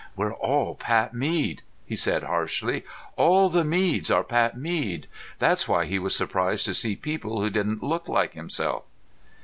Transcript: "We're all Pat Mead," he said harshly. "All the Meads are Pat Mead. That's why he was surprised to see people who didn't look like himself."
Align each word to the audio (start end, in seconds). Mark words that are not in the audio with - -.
"We're 0.15 0.33
all 0.33 0.73
Pat 0.73 1.13
Mead," 1.13 1.61
he 1.85 1.95
said 1.95 2.23
harshly. 2.23 2.83
"All 3.17 3.51
the 3.51 3.63
Meads 3.63 4.09
are 4.09 4.23
Pat 4.23 4.57
Mead. 4.57 5.05
That's 5.37 5.67
why 5.67 5.85
he 5.85 5.99
was 5.99 6.15
surprised 6.15 6.65
to 6.65 6.73
see 6.73 6.95
people 6.95 7.39
who 7.39 7.51
didn't 7.51 7.83
look 7.83 8.09
like 8.09 8.33
himself." 8.33 8.81